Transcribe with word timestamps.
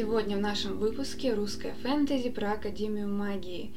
Сегодня 0.00 0.38
в 0.38 0.40
нашем 0.40 0.78
выпуске 0.78 1.34
русская 1.34 1.74
фэнтези 1.82 2.30
про 2.30 2.52
Академию 2.52 3.06
магии. 3.06 3.74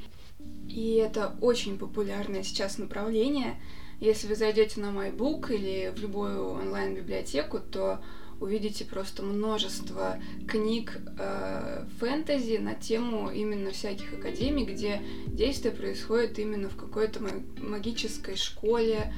И 0.70 0.94
это 0.94 1.36
очень 1.42 1.78
популярное 1.78 2.44
сейчас 2.44 2.78
направление. 2.78 3.62
Если 4.00 4.28
вы 4.28 4.36
зайдете 4.36 4.80
на 4.80 4.92
MyBook 4.92 5.54
или 5.54 5.92
в 5.94 6.00
любую 6.00 6.48
онлайн-библиотеку, 6.48 7.60
то 7.60 8.02
увидите 8.40 8.86
просто 8.86 9.22
множество 9.22 10.18
книг 10.48 10.98
э, 11.20 11.86
фэнтези 12.00 12.56
на 12.56 12.74
тему 12.74 13.30
именно 13.30 13.72
всяких 13.72 14.14
академий, 14.14 14.64
где 14.64 15.02
действие 15.28 15.74
происходит 15.74 16.40
именно 16.40 16.70
в 16.70 16.78
какой-то 16.78 17.20
магической 17.58 18.38
школе, 18.38 19.14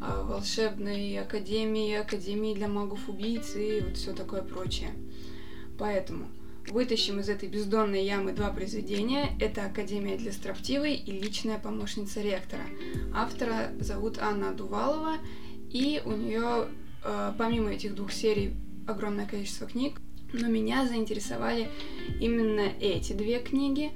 э, 0.00 0.22
волшебной 0.24 1.18
академии, 1.18 1.94
академии 1.94 2.54
для 2.54 2.68
магов-убийц 2.68 3.54
и 3.54 3.82
вот 3.82 3.98
все 3.98 4.14
такое 4.14 4.40
прочее. 4.40 4.92
Поэтому 5.78 6.28
вытащим 6.68 7.20
из 7.20 7.28
этой 7.28 7.48
бездонной 7.48 8.04
ямы 8.04 8.32
два 8.32 8.50
произведения. 8.50 9.30
Это 9.40 9.64
«Академия 9.64 10.16
для 10.16 10.32
строптивой» 10.32 10.94
и 10.94 11.10
«Личная 11.12 11.58
помощница 11.58 12.20
ректора». 12.20 12.64
Автора 13.14 13.72
зовут 13.80 14.18
Анна 14.18 14.52
Дувалова, 14.52 15.14
и 15.70 16.02
у 16.04 16.12
нее 16.12 16.68
Э, 17.04 17.32
помимо 17.36 17.70
этих 17.70 17.94
двух 17.94 18.12
серий 18.12 18.54
огромное 18.86 19.26
количество 19.26 19.66
книг, 19.66 20.00
но 20.32 20.48
меня 20.48 20.86
заинтересовали 20.86 21.70
именно 22.20 22.72
эти 22.80 23.12
две 23.12 23.38
книги. 23.38 23.92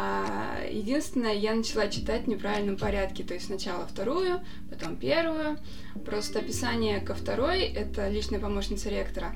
А 0.00 0.60
единственное, 0.70 1.34
я 1.34 1.54
начала 1.54 1.88
читать 1.88 2.24
в 2.24 2.28
неправильном 2.28 2.76
порядке, 2.76 3.24
то 3.24 3.34
есть 3.34 3.46
сначала 3.46 3.84
вторую, 3.86 4.40
потом 4.70 4.96
первую. 4.96 5.58
Просто 6.04 6.38
описание 6.38 7.00
ко 7.00 7.14
второй, 7.14 7.62
это 7.62 8.08
личная 8.08 8.38
помощница 8.38 8.90
ректора, 8.90 9.34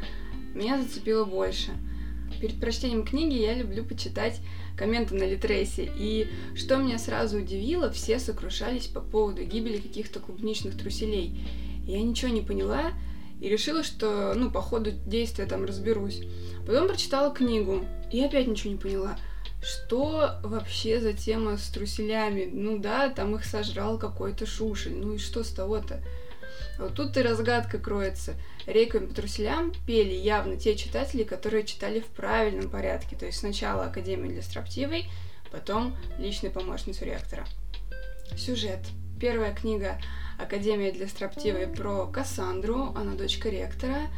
меня 0.55 0.81
зацепило 0.81 1.25
больше. 1.25 1.73
Перед 2.41 2.61
прочтением 2.61 3.05
книги 3.05 3.35
я 3.35 3.55
люблю 3.55 3.85
почитать 3.85 4.41
комменты 4.77 5.15
на 5.15 5.25
Литресе, 5.25 5.91
и 5.97 6.29
что 6.57 6.77
меня 6.77 6.99
сразу 6.99 7.39
удивило, 7.39 7.91
все 7.91 8.19
сокрушались 8.19 8.87
по 8.87 9.01
поводу 9.01 9.45
гибели 9.45 9.79
каких-то 9.79 10.19
клубничных 10.21 10.77
труселей. 10.77 11.47
Я 11.87 12.03
ничего 12.03 12.31
не 12.31 12.41
поняла 12.41 12.93
и 13.41 13.49
решила, 13.49 13.83
что, 13.83 14.35
ну, 14.35 14.51
по 14.51 14.61
ходу 14.61 14.93
действия 15.07 15.47
там 15.47 15.65
разберусь. 15.65 16.23
Потом 16.67 16.89
прочитала 16.89 17.35
книгу 17.35 17.85
и 18.13 18.21
опять 18.21 18.47
ничего 18.47 18.73
не 18.73 18.79
поняла. 18.79 19.17
Что 19.63 20.41
вообще 20.43 21.01
за 21.01 21.13
тема 21.13 21.57
с 21.57 21.69
труселями? 21.69 22.49
Ну 22.53 22.79
да, 22.79 23.09
там 23.09 23.35
их 23.37 23.45
сожрал 23.45 23.99
какой-то 23.99 24.47
шушель. 24.47 24.95
Ну 24.97 25.15
и 25.15 25.19
что 25.19 25.45
с 25.45 25.51
того-то? 25.51 26.03
Вот 26.79 26.95
тут 26.95 27.17
и 27.17 27.23
разгадка 27.23 27.79
кроется. 27.79 28.35
Рейками 28.67 29.07
по 29.07 29.15
труселям 29.15 29.73
пели 29.87 30.15
явно 30.15 30.57
те 30.57 30.77
читатели, 30.77 31.25
которые 31.25 31.65
читали 31.65 32.01
в 32.01 32.07
правильном 32.07 32.71
порядке. 32.71 33.17
То 33.17 33.27
есть 33.27 33.39
сначала 33.39 33.85
Академию 33.85 34.29
для 34.33 34.43
строптивой, 34.43 35.07
потом 35.51 35.97
личный 36.19 36.51
помощницу 36.51 37.05
ректора. 37.05 37.45
Сюжет. 38.37 38.81
Первая 39.21 39.55
книга 39.55 40.01
Академия 40.43 40.93
для 40.93 41.09
строптивой 41.09 41.67
про 41.67 42.07
Кассандру, 42.07 42.93
она 42.97 43.15
дочка 43.15 43.49
ректора, 43.49 44.09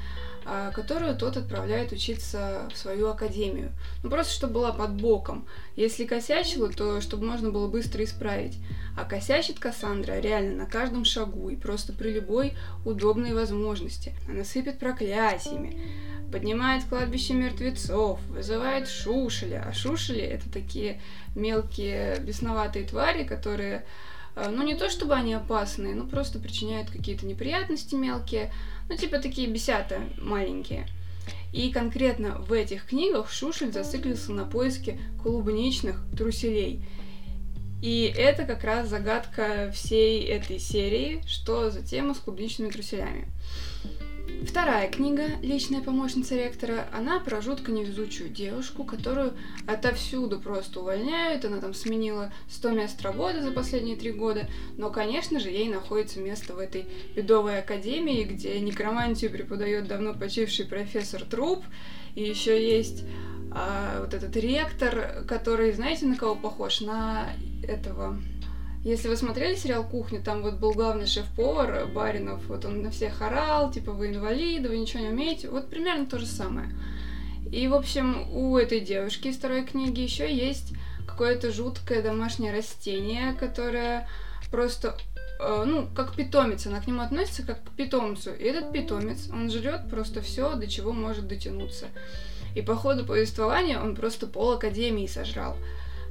а, 0.47 0.71
которую 0.73 1.17
тот 1.17 1.37
отправляет 1.37 1.93
учиться 1.93 2.69
в 2.73 2.77
свою 2.77 3.09
академию. 3.09 3.73
Ну, 4.03 4.11
просто 4.11 4.35
чтобы 4.35 4.55
была 4.55 4.73
под 4.73 4.93
боком. 5.01 5.47
Если 5.75 6.05
косячила, 6.05 6.69
то 6.69 7.01
чтобы 7.01 7.27
можно 7.27 7.51
было 7.51 7.67
быстро 7.67 8.05
исправить. 8.05 8.59
А 8.97 9.05
косячит 9.05 9.59
Кассандра 9.59 10.21
реально 10.21 10.65
на 10.65 10.67
каждом 10.67 11.05
шагу 11.07 11.49
и 11.49 11.57
просто 11.57 11.95
при 11.95 12.13
любой 12.13 12.55
удобной 12.85 13.33
возможности. 13.33 14.13
Она 14.29 14.45
сыпет 14.45 14.79
проклятиями, 14.79 15.81
поднимает 16.31 16.85
кладбище 16.85 17.33
мертвецов, 17.33 18.21
вызывает 18.29 18.89
шушеля. 18.89 19.65
А 19.67 19.73
шушели— 19.73 20.21
это 20.23 20.51
такие 20.51 21.01
мелкие 21.35 22.19
бесноватые 22.21 22.87
твари, 22.87 23.25
которые 23.25 23.87
ну, 24.37 24.63
не 24.65 24.75
то 24.75 24.91
чтобы 24.91 25.15
они 25.15 25.35
опасные, 25.35 25.95
но 25.95 26.05
просто 26.05 26.39
причиняют 26.39 26.91
какие-то 26.91 27.27
неприятности 27.27 27.95
мелкие, 27.95 28.53
ну, 28.89 28.97
типа 28.97 29.19
такие 29.19 29.49
бесята 29.49 30.01
маленькие. 30.19 30.87
И 31.53 31.71
конкретно 31.71 32.39
в 32.39 32.53
этих 32.53 32.87
книгах 32.87 33.31
Шушель 33.31 33.73
зациклился 33.73 34.33
на 34.33 34.45
поиске 34.45 34.99
клубничных 35.23 36.01
труселей. 36.17 36.85
И 37.81 38.13
это 38.17 38.45
как 38.45 38.65
раз 38.65 38.89
загадка 38.89 39.71
всей 39.73 40.25
этой 40.25 40.59
серии, 40.59 41.23
что 41.27 41.71
за 41.71 41.83
тема 41.83 42.15
с 42.15 42.19
клубничными 42.19 42.71
труселями. 42.71 43.29
Вторая 44.43 44.91
книга 44.91 45.25
«Личная 45.43 45.81
помощница 45.81 46.35
ректора», 46.35 46.87
она 46.93 47.21
про 47.21 47.41
жутко 47.41 47.73
невезучую 47.73 48.29
девушку, 48.29 48.85
которую 48.85 49.35
отовсюду 49.67 50.41
просто 50.41 50.81
увольняют, 50.81 51.45
она 51.45 51.59
там 51.59 51.73
сменила 51.75 52.33
100 52.51 52.71
мест 52.71 53.03
работы 53.03 53.43
за 53.43 53.53
последние 53.53 53.97
три 53.97 54.13
года, 54.13 54.49
но, 54.77 54.91
конечно 54.91 55.41
же, 55.41 55.51
ей 55.51 55.69
находится 55.69 56.21
место 56.21 56.55
в 56.55 56.59
этой 56.59 56.87
бедовой 57.15 57.61
академии, 57.61 58.25
где 58.25 58.61
некромантию 58.61 59.31
преподает 59.31 59.87
давно 59.87 60.15
почивший 60.15 60.67
профессор 60.67 61.23
Труп, 61.23 61.65
и 62.15 62.23
еще 62.23 62.63
есть 62.63 63.05
а, 63.51 64.01
вот 64.01 64.15
этот 64.15 64.37
ректор, 64.37 65.25
который, 65.29 65.73
знаете, 65.73 66.07
на 66.07 66.17
кого 66.17 66.35
похож? 66.35 66.81
На 66.81 67.33
этого 67.63 68.19
если 68.85 69.09
вы 69.09 69.17
смотрели 69.17 69.55
сериал 69.55 69.83
«Кухня», 69.83 70.21
там 70.21 70.43
вот 70.43 70.55
был 70.55 70.73
главный 70.73 71.07
шеф-повар 71.07 71.87
Баринов, 71.87 72.47
вот 72.49 72.67
он 72.67 72.83
на 72.83 72.91
всех 72.91 73.23
орал, 73.23 73.73
типа, 73.73 73.93
вы 73.93 74.09
инвалиды, 74.09 74.69
вы 74.69 74.77
ничего 74.77 75.03
не 75.03 75.09
умеете. 75.09 75.49
Вот 75.49 75.71
примерно 75.71 76.05
то 76.05 76.19
же 76.19 76.27
самое. 76.27 76.69
И, 77.51 77.67
в 77.67 77.75
общем, 77.75 78.29
у 78.31 78.59
этой 78.59 78.81
девушки 78.81 79.29
из 79.29 79.37
второй 79.37 79.65
книги 79.65 80.01
еще 80.01 80.33
есть 80.33 80.75
какое-то 81.07 81.51
жуткое 81.51 82.03
домашнее 82.03 82.53
растение, 82.53 83.33
которое 83.35 84.07
просто 84.51 84.99
э, 85.41 85.65
ну, 85.67 85.89
как 85.95 86.15
питомец, 86.15 86.67
она 86.67 86.81
к 86.81 86.87
нему 86.87 87.01
относится 87.01 87.43
как 87.43 87.65
к 87.65 87.71
питомцу. 87.71 88.35
И 88.35 88.45
этот 88.45 88.71
питомец, 88.71 89.31
он 89.31 89.51
жрет 89.51 89.89
просто 89.89 90.21
все, 90.21 90.57
до 90.57 90.67
чего 90.67 90.93
может 90.93 91.27
дотянуться. 91.27 91.87
И 92.55 92.61
по 92.61 92.77
ходу 92.77 93.07
повествования 93.07 93.81
он 93.81 93.97
просто 93.97 94.27
пол 94.27 94.53
академии 94.53 95.07
сожрал. 95.07 95.57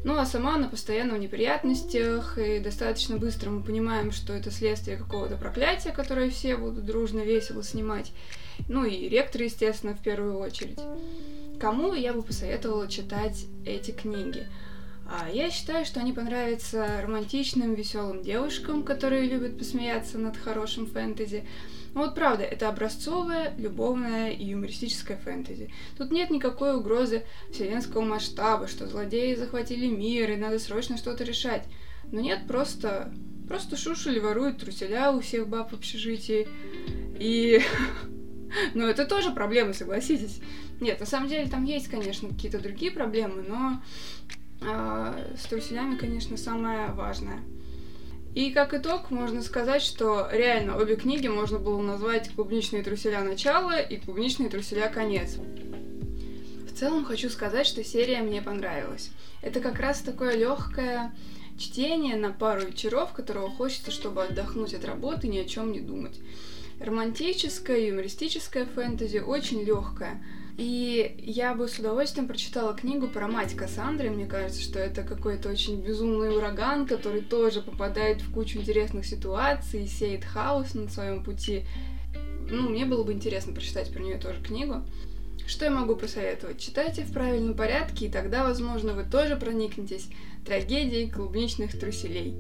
Ну, 0.03 0.18
а 0.18 0.25
сама 0.25 0.56
она 0.56 0.68
постоянно 0.68 1.16
в 1.16 1.19
неприятностях, 1.19 2.38
и 2.38 2.59
достаточно 2.59 3.18
быстро 3.18 3.50
мы 3.50 3.64
понимаем, 3.64 4.12
что 4.12 4.34
это 4.34 4.52
следствие 4.52 4.97
какого-то 4.97 5.38
проклятия, 5.38 5.91
которое 5.91 6.30
все 6.30 6.58
будут 6.58 6.86
дружно, 6.86 7.19
весело 7.19 7.64
снимать. 7.64 8.12
Ну 8.68 8.84
и 8.84 9.08
ректор, 9.08 9.42
естественно, 9.44 9.96
в 9.96 10.02
первую 10.02 10.40
очередь. 10.40 10.80
Кому 11.59 11.94
я 11.94 12.13
бы 12.13 12.22
посоветовала 12.22 12.90
читать 12.90 13.46
эти 13.66 13.92
книги? 13.92 14.46
А 15.06 15.30
я 15.30 15.50
считаю, 15.50 15.86
что 15.86 16.00
они 16.00 16.12
понравятся 16.12 17.02
романтичным, 17.02 17.74
веселым 17.74 18.22
девушкам, 18.24 18.84
которые 18.84 19.28
любят 19.28 19.58
посмеяться 19.58 20.18
над 20.18 20.36
хорошим 20.36 20.88
фэнтези, 20.88 21.46
ну 21.94 22.02
вот 22.02 22.16
правда, 22.16 22.44
это 22.44 22.70
образцовое, 22.70 23.54
любовное 23.58 24.31
и 24.31 24.46
юмористическое 24.46 25.18
фэнтези. 25.18 25.72
Тут 25.98 26.12
нет 26.12 26.31
никакой 26.31 26.76
угрозы 26.76 27.24
вселенского 27.52 28.02
масштаба, 28.02 28.68
что 28.68 28.88
злодеи 28.88 29.36
захватили 29.36 29.88
мир 29.88 30.31
и 30.31 30.38
надо 30.38 30.58
срочно 30.58 30.98
что-то 30.98 31.24
решать. 31.24 31.68
Но 32.12 32.20
нет, 32.20 32.48
просто... 32.48 33.14
Просто 33.48 33.76
шушели 33.76 34.20
воруют 34.20 34.59
труселя 34.59 35.12
у 35.12 35.20
всех 35.20 35.48
баб 35.48 35.72
в 35.72 35.76
общежитии. 35.76 36.48
И... 37.20 37.62
Ну, 38.75 38.86
это 38.86 39.06
тоже 39.06 39.31
проблемы, 39.31 39.74
согласитесь. 39.74 40.40
Нет, 40.80 41.00
на 41.00 41.08
самом 41.08 41.28
деле 41.28 41.50
там 41.50 41.64
есть, 41.64 41.88
конечно, 41.88 42.30
какие-то 42.30 42.60
другие 42.60 42.92
проблемы, 42.92 43.42
но 43.42 43.81
э, 44.62 45.36
с 45.36 45.46
труселями, 45.48 45.98
конечно, 45.98 46.38
самое 46.38 46.92
важное. 46.92 47.40
И 48.35 48.51
как 48.51 48.73
итог 48.73 49.11
можно 49.11 49.44
сказать, 49.44 49.83
что 49.83 50.27
реально 50.31 50.77
обе 50.77 50.95
книги 50.95 51.27
можно 51.27 51.59
было 51.59 51.81
назвать 51.81 52.31
«Клубничные 52.33 52.81
труселя. 52.81 53.21
Начало» 53.21 53.79
и 53.79 53.97
«Клубничные 53.97 54.49
труселя. 54.49 54.89
Конец». 54.89 55.38
В 56.67 56.75
целом 56.75 57.05
хочу 57.05 57.29
сказать, 57.29 57.68
что 57.68 57.83
серия 57.83 58.21
мне 58.21 58.41
понравилась. 58.41 59.12
Это 59.44 59.59
как 59.59 59.80
раз 59.80 60.00
такое 60.00 60.35
легкое 60.35 61.13
чтение 61.59 62.15
на 62.15 62.31
пару 62.31 62.65
вечеров, 62.65 63.13
которого 63.13 63.51
хочется, 63.51 63.91
чтобы 63.91 64.24
отдохнуть 64.24 64.74
от 64.74 64.83
работы 64.83 65.27
ни 65.27 65.38
о 65.38 65.45
чем 65.45 65.71
не 65.71 65.79
думать. 65.79 66.19
Романтическое, 66.79 67.88
юмористическое 67.88 68.65
фэнтези, 68.65 69.19
очень 69.19 69.63
легкое– 69.63 70.25
и 70.57 71.15
я 71.17 71.55
бы 71.55 71.67
с 71.67 71.79
удовольствием 71.79 72.27
прочитала 72.27 72.75
книгу 72.75 73.07
про 73.07 73.27
мать 73.27 73.55
Кассандры. 73.55 74.11
Мне 74.11 74.27
кажется, 74.27 74.61
что 74.61 74.77
это 74.79 75.01
какой-то 75.03 75.50
очень 75.50 75.81
безумный 75.81 76.35
ураган, 76.35 76.85
который 76.85 77.21
тоже 77.21 77.61
попадает 77.61 78.21
в 78.21 78.31
кучу 78.31 78.59
интересных 78.59 79.05
ситуаций, 79.05 79.88
сеет 79.88 80.23
хаос 80.23 80.75
на 80.75 80.88
своем 80.89 81.23
пути. 81.23 81.63
Ну, 82.50 82.69
мне 82.69 82.85
было 82.85 83.03
бы 83.03 83.13
интересно 83.13 83.53
прочитать 83.53 83.91
про 83.91 84.01
нее 84.01 84.17
тоже 84.17 84.41
книгу. 84.44 84.83
Что 85.47 85.65
я 85.65 85.71
могу 85.71 85.95
посоветовать? 85.95 86.59
Читайте 86.59 87.03
в 87.03 87.11
правильном 87.11 87.55
порядке, 87.55 88.05
и 88.05 88.09
тогда, 88.09 88.44
возможно, 88.44 88.94
вы 88.94 89.03
тоже 89.03 89.35
проникнетесь 89.35 90.07
трагедией 90.45 91.09
клубничных 91.09 91.77
труселей. 91.77 92.35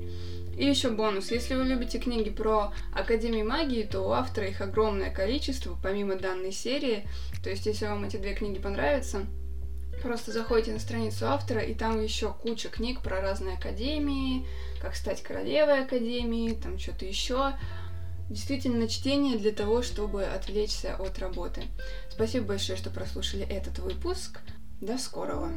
И 0.57 0.65
еще 0.65 0.89
бонус. 0.89 1.31
Если 1.31 1.55
вы 1.55 1.63
любите 1.63 1.99
книги 1.99 2.29
про 2.29 2.73
Академию 2.93 3.47
магии, 3.47 3.83
то 3.83 4.01
у 4.01 4.11
автора 4.11 4.47
их 4.47 4.61
огромное 4.61 5.09
количество, 5.09 5.77
помимо 5.81 6.15
данной 6.15 6.51
серии. 6.51 7.07
То 7.43 7.49
есть, 7.49 7.65
если 7.65 7.85
вам 7.85 8.03
эти 8.03 8.17
две 8.17 8.33
книги 8.33 8.59
понравятся, 8.59 9.25
Просто 10.03 10.33
заходите 10.33 10.73
на 10.73 10.79
страницу 10.79 11.27
автора, 11.27 11.61
и 11.61 11.73
там 11.73 12.03
еще 12.03 12.33
куча 12.33 12.67
книг 12.67 13.01
про 13.01 13.21
разные 13.21 13.55
академии, 13.55 14.45
как 14.81 14.95
стать 14.95 15.23
королевой 15.23 15.83
академии, 15.83 16.53
там 16.53 16.77
что-то 16.77 17.05
еще. 17.05 17.53
Действительно, 18.29 18.89
чтение 18.89 19.37
для 19.37 19.53
того, 19.53 19.81
чтобы 19.81 20.25
отвлечься 20.25 20.97
от 20.97 21.19
работы. 21.19 21.63
Спасибо 22.09 22.47
большое, 22.47 22.77
что 22.77 22.89
прослушали 22.89 23.47
этот 23.47 23.79
выпуск. 23.79 24.41
До 24.81 24.97
скорого! 24.97 25.51